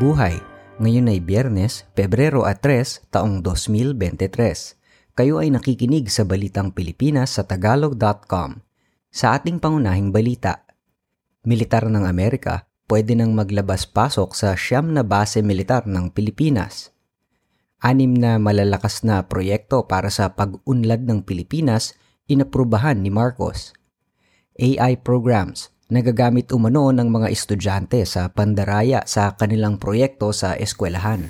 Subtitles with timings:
[0.00, 0.40] Mabuhay!
[0.80, 5.12] Ngayon ay Biyernes, Pebrero at 3, taong 2023.
[5.12, 8.64] Kayo ay nakikinig sa Balitang Pilipinas sa Tagalog.com.
[9.12, 10.64] Sa ating pangunahing balita,
[11.44, 16.96] Militar ng Amerika pwede nang maglabas-pasok sa siyam na base militar ng Pilipinas.
[17.84, 21.92] Anim na malalakas na proyekto para sa pag-unlad ng Pilipinas
[22.24, 23.76] inaprubahan ni Marcos.
[24.56, 31.26] AI programs nagagamit umano ng mga estudyante sa pandaraya sa kanilang proyekto sa eskwelahan.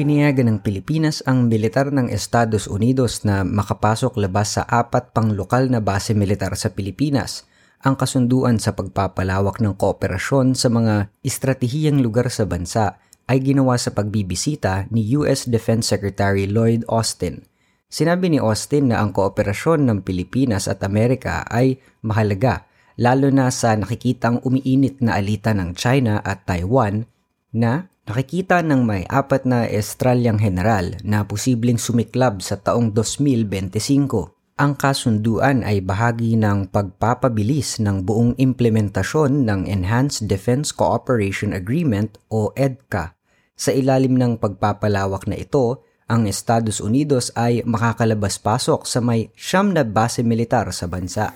[0.00, 5.68] Piniyagan ng Pilipinas ang militar ng Estados Unidos na makapasok labas sa apat pang lokal
[5.68, 7.44] na base militar sa Pilipinas
[7.84, 13.92] ang kasunduan sa pagpapalawak ng kooperasyon sa mga estratehiyang lugar sa bansa ay ginawa sa
[13.92, 17.49] pagbibisita ni US Defense Secretary Lloyd Austin
[17.90, 23.74] Sinabi ni Austin na ang kooperasyon ng Pilipinas at Amerika ay mahalaga lalo na sa
[23.74, 27.10] nakikitang umiinit na alitan ng China at Taiwan
[27.50, 34.38] na nakikita ng may apat na Australiang general na posibleng sumiklab sa taong 2025.
[34.60, 42.52] Ang kasunduan ay bahagi ng pagpapabilis ng buong implementasyon ng Enhanced Defense Cooperation Agreement o
[42.52, 43.16] EDCA.
[43.56, 45.80] Sa ilalim ng pagpapalawak na ito,
[46.10, 51.30] ang Estados Unidos ay makakalabas-pasok sa may siyam na base militar sa bansa.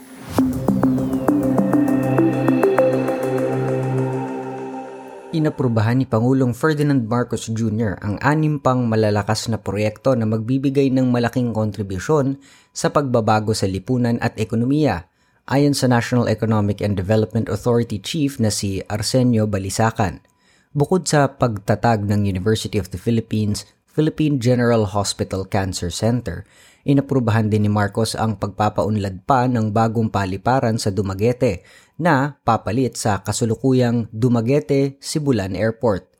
[5.35, 7.99] Inaprubahan ni Pangulong Ferdinand Marcos Jr.
[8.03, 12.39] ang anim pang malalakas na proyekto na magbibigay ng malaking kontribusyon
[12.71, 15.11] sa pagbabago sa lipunan at ekonomiya,
[15.51, 20.23] ayon sa National Economic and Development Authority Chief na si Arsenio Balisacan.
[20.71, 26.43] Bukod sa pagtatag ng University of the Philippines Philippine General Hospital Cancer Center,
[26.83, 31.63] inaprubahan din ni Marcos ang pagpapaunlad pa ng bagong paliparan sa Dumaguete
[31.95, 36.11] na papalit sa kasulukuyang Dumaguete-Sibulan Airport.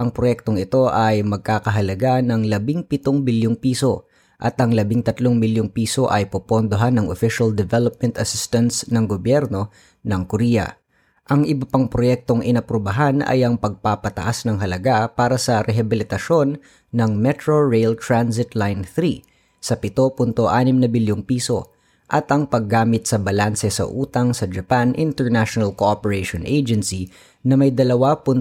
[0.00, 2.88] Ang proyektong ito ay magkakahalaga ng 17
[3.20, 4.08] bilyong piso
[4.40, 9.68] at ang 13 milyong piso ay popondohan ng Official Development Assistance ng gobyerno
[10.00, 10.80] ng Korea.
[11.28, 16.56] Ang iba pang proyektong inaprubahan ay ang pagpapataas ng halaga para sa rehabilitasyon
[16.96, 19.20] ng Metro Rail Transit Line 3
[19.60, 20.40] sa 7.6
[20.80, 21.68] na bilyong piso
[22.08, 27.12] at ang paggamit sa balanse sa utang sa Japan International Cooperation Agency
[27.44, 28.40] na may 2.12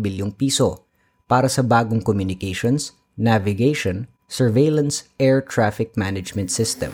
[0.00, 0.88] bilyong piso
[1.28, 6.88] para sa bagong communications, navigation, surveillance air traffic management system.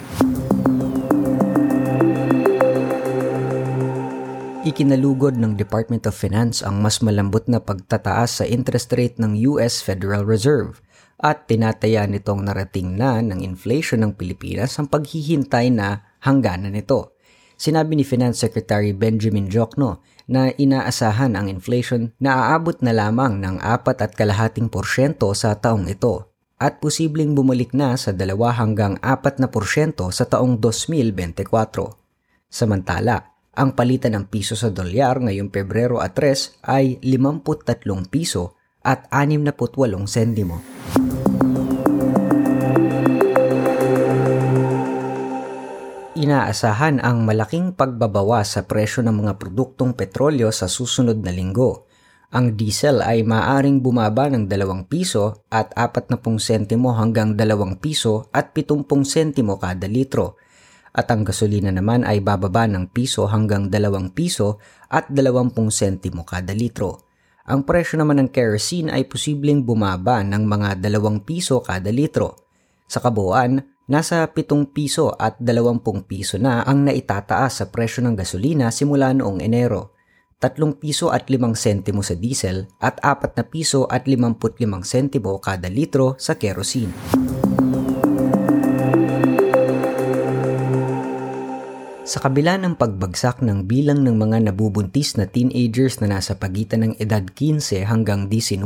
[4.68, 9.80] Ikinalugod ng Department of Finance ang mas malambot na pagtataas sa interest rate ng US
[9.80, 10.84] Federal Reserve
[11.16, 17.16] at tinataya nitong narating na ng inflation ng Pilipinas ang paghihintay na hangganan nito.
[17.56, 23.64] Sinabi ni Finance Secretary Benjamin Jokno na inaasahan ang inflation na aabot na lamang ng
[23.64, 26.28] 4 at kalahating porsyento sa taong ito
[26.60, 31.56] at posibleng bumalik na sa 2 hanggang 4 na porsyento sa taong 2024.
[32.52, 38.54] Samantala, ang palitan ng piso sa dolyar ngayong Pebrero at 3 ay 53 piso
[38.86, 40.62] at 68 sentimo.
[46.18, 51.86] Inaasahan ang malaking pagbabawas sa presyo ng mga produktong petrolyo sa susunod na linggo.
[52.30, 58.54] Ang diesel ay maaring bumaba ng 2 piso at 40 sentimo hanggang 2 piso at
[58.54, 60.38] 70 sentimo kada litro
[60.92, 66.56] at ang gasolina naman ay bababa ng piso hanggang 2 piso at 20 sentimo kada
[66.56, 67.08] litro.
[67.48, 72.44] Ang presyo naman ng kerosene ay posibleng bumaba ng mga 2 piso kada litro.
[72.84, 78.68] Sa kabuuan, nasa 7 piso at 20 piso na ang naitataas sa presyo ng gasolina
[78.68, 79.96] simula noong Enero.
[80.38, 85.66] 3 piso at 5 sentimo sa diesel at 4 na piso at 55 sentimo kada
[85.66, 87.27] litro sa kerosene.
[92.08, 96.92] Sa kabila ng pagbagsak ng bilang ng mga nabubuntis na teenagers na nasa pagitan ng
[96.96, 98.64] edad 15 hanggang 19,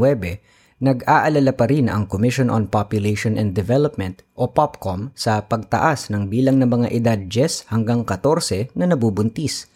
[0.78, 6.62] nag-aalala pa rin ang Commission on Population and Development o POPCOM sa pagtaas ng bilang
[6.62, 9.66] ng mga edad 10 hanggang 14 na nabubuntis.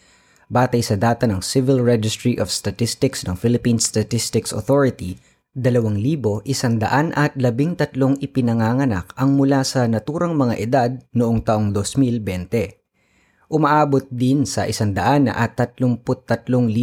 [0.46, 5.18] Batay sa data ng Civil Registry of Statistics ng Philippine Statistics Authority,
[5.58, 7.34] 2,113
[8.22, 12.85] ipinanganganak ang mula sa naturang mga edad noong taong 2020
[13.46, 15.34] umaabot din sa 133,000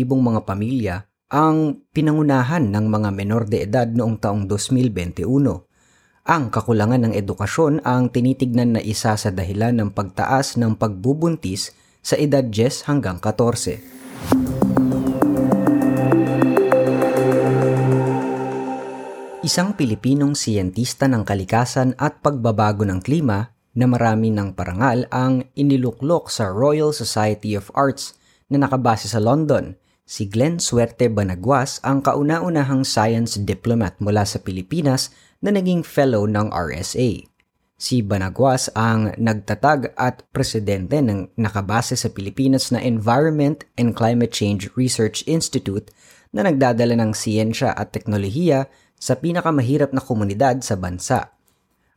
[0.07, 0.95] mga pamilya
[1.33, 5.65] ang pinangunahan ng mga menor de edad noong taong 2021.
[6.23, 11.73] Ang kakulangan ng edukasyon ang tinitignan na isa sa dahilan ng pagtaas ng pagbubuntis
[12.05, 13.93] sa edad 10 hanggang 14.
[19.43, 26.29] Isang Pilipinong siyentista ng kalikasan at pagbabago ng klima na marami ng parangal ang iniluklok
[26.29, 28.13] sa Royal Society of Arts
[28.49, 29.73] na nakabase sa London.
[30.05, 35.09] Si Glenn Suerte Banagwas ang kauna-unahang science diplomat mula sa Pilipinas
[35.41, 37.25] na naging fellow ng RSA.
[37.83, 44.71] Si Banagwas ang nagtatag at presidente ng nakabase sa Pilipinas na Environment and Climate Change
[44.79, 45.91] Research Institute
[46.31, 51.35] na nagdadala ng siyensya at teknolohiya sa pinakamahirap na komunidad sa bansa.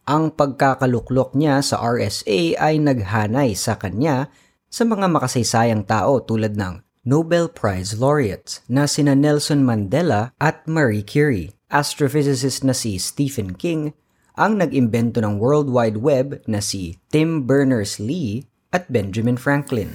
[0.06, 4.30] Ang pagkakaluklok niya sa RSA ay naghanay sa kanya
[4.70, 11.02] sa mga makasaysayang tao tulad ng Nobel Prize laureates na sina Nelson Mandela at Marie
[11.02, 13.98] Curie, astrophysicist na si Stephen King,
[14.38, 19.90] ang nag-imbento ng World Wide Web na si Tim Berners-Lee at Benjamin Franklin.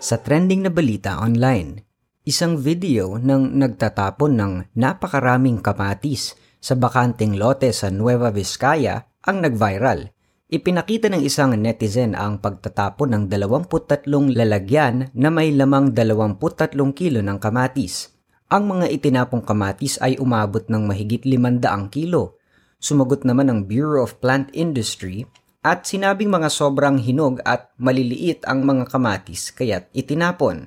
[0.00, 1.85] Sa trending na balita online,
[2.26, 10.10] Isang video ng nagtatapon ng napakaraming kamatis sa bakanteng lote sa Nueva Vizcaya ang nag-viral.
[10.50, 17.38] Ipinakita ng isang netizen ang pagtatapon ng 23 lalagyan na may lamang 23 kilo ng
[17.38, 18.10] kamatis.
[18.50, 21.62] Ang mga itinapong kamatis ay umabot ng mahigit 500
[21.94, 22.42] kilo.
[22.82, 25.30] Sumagot naman ang Bureau of Plant Industry
[25.62, 30.66] at sinabing mga sobrang hinog at maliliit ang mga kamatis kaya't itinapon.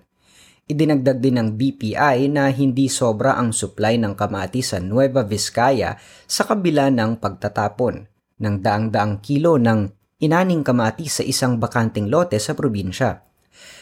[0.70, 5.98] Idinagdag din ng BPI na hindi sobra ang supply ng kamatis sa Nueva Vizcaya
[6.30, 8.06] sa kabila ng pagtatapon
[8.38, 9.90] ng daang-daang kilo ng
[10.22, 13.18] inaning kamatis sa isang bakanting lote sa probinsya.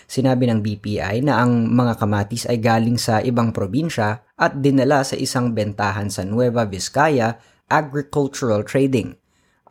[0.07, 5.19] Sinabi ng BPI na ang mga kamatis ay galing sa ibang probinsya at dinala sa
[5.19, 7.35] isang bentahan sa Nueva Vizcaya
[7.67, 9.11] Agricultural Trading.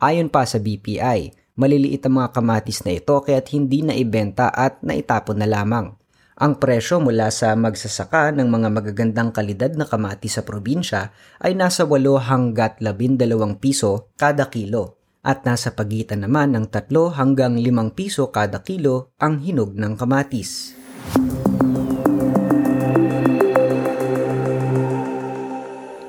[0.05, 4.85] Ayon pa sa BPI, maliliit ang mga kamatis na ito kaya't hindi na ibenta at
[4.85, 5.97] naitapon na lamang.
[6.37, 11.09] Ang presyo mula sa magsasaka ng mga magagandang kalidad na kamatis sa probinsya
[11.41, 11.97] ay nasa 8
[12.29, 18.61] hanggat 12 piso kada kilo at nasa pagitan naman ng 3 hanggang 5 piso kada
[18.61, 20.77] kilo ang hinog ng kamatis.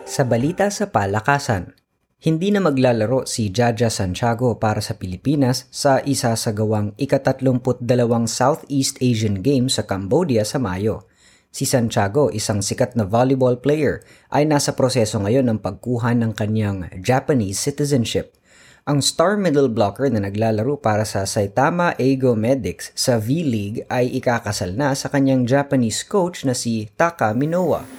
[0.04, 1.77] Sa balita sa palakasan,
[2.18, 8.26] hindi na maglalaro si Jaja Santiago para sa Pilipinas sa isa sa gawang ikatatlumput dalawang
[8.26, 11.06] Southeast Asian Games sa Cambodia sa Mayo.
[11.54, 14.02] Si Santiago, isang sikat na volleyball player,
[14.34, 18.34] ay nasa proseso ngayon ng pagkuha ng kanyang Japanese citizenship.
[18.82, 24.74] Ang star middle blocker na naglalaro para sa Saitama Eigo Medics sa V-League ay ikakasal
[24.74, 27.97] na sa kanyang Japanese coach na si Taka Minowa.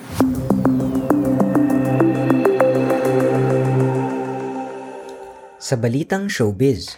[5.69, 6.97] Sa balitang showbiz,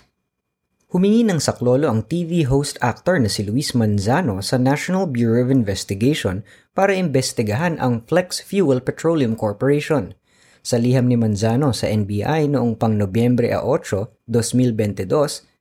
[0.96, 5.52] humingi ng saklolo ang TV host actor na si Luis Manzano sa National Bureau of
[5.52, 6.40] Investigation
[6.72, 10.16] para imbestigahan ang Flex Fuel Petroleum Corporation.
[10.64, 15.04] Sa liham ni Manzano sa NBI noong pang Nobyembre 8, 2022,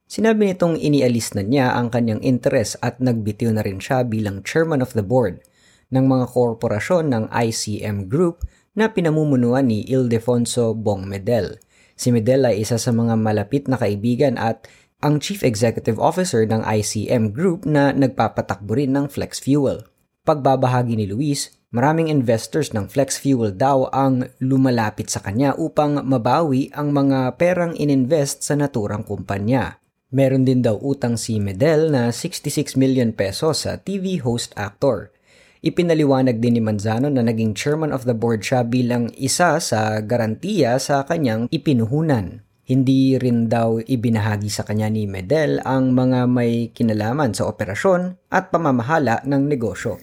[0.06, 4.78] sinabi nitong inialis na niya ang kanyang interes at nagbitiw na rin siya bilang chairman
[4.78, 5.42] of the board
[5.90, 8.46] ng mga korporasyon ng ICM Group
[8.78, 11.58] na pinamumunuan ni Ildefonso Bong Medel–
[12.00, 14.64] Si Medel ay isa sa mga malapit na kaibigan at
[15.04, 19.84] ang Chief Executive Officer ng ICM Group na nagpapatakbo rin ng Flex Fuel.
[20.24, 26.72] Pagbabahagi ni Luis, maraming investors ng Flex Fuel daw ang lumalapit sa kanya upang mabawi
[26.72, 29.76] ang mga perang ininvest sa naturang kumpanya.
[30.08, 35.12] Meron din daw utang si Medel na 66 million pesos sa TV host actor.
[35.60, 40.80] Ipinaliwanag din ni Manzano na naging chairman of the board siya bilang isa sa garantiya
[40.80, 42.40] sa kanyang ipinuhunan.
[42.64, 48.48] Hindi rin daw ibinahagi sa kanya ni Medel ang mga may kinalaman sa operasyon at
[48.48, 50.00] pamamahala ng negosyo.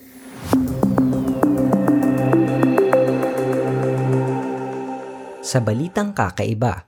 [5.41, 6.85] Sa balitang kakaiba,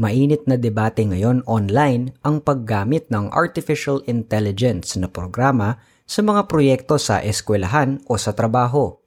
[0.00, 7.00] mainit na debate ngayon online ang paggamit ng artificial intelligence na programa sa mga proyekto
[7.00, 9.00] sa eskwelahan o sa trabaho.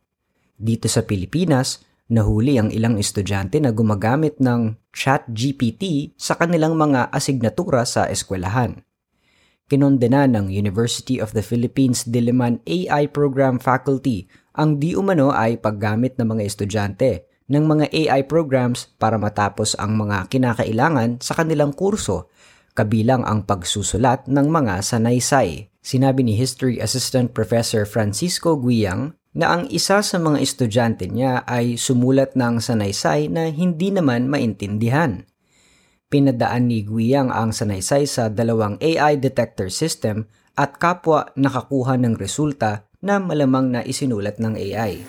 [0.57, 7.85] Dito sa Pilipinas, nahuli ang ilang estudyante na gumagamit ng ChatGPT sa kanilang mga asignatura
[7.85, 8.81] sa eskwelahan.
[9.67, 14.25] Kinondena ng University of the Philippines Diliman AI Program Faculty
[14.57, 19.95] ang di umano ay paggamit ng mga estudyante ng mga AI programs para matapos ang
[19.95, 22.27] mga kinakailangan sa kanilang kurso,
[22.75, 25.71] kabilang ang pagsusulat ng mga sanaysay.
[25.87, 31.79] Sinabi ni History Assistant Professor Francisco Guiyang na ang isa sa mga estudyante niya ay
[31.79, 35.23] sumulat ng sanaysay na hindi naman maintindihan.
[36.11, 40.27] Pinadaan ni Guiyang ang sanaysay sa dalawang AI detector system
[40.59, 45.07] at kapwa nakakuha ng resulta na malamang na isinulat ng AI.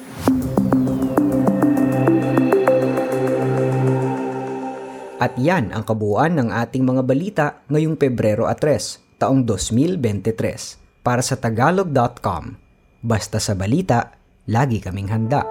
[5.19, 11.37] At yan ang kabuuan ng ating mga balita ngayong Pebrero 3, taong 2023 para sa
[11.39, 12.59] tagalog.com.
[13.03, 14.19] Basta sa balita,
[14.51, 15.43] lagi kaming handa.